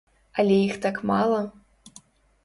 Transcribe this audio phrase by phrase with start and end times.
[0.43, 1.41] Але іх так мала.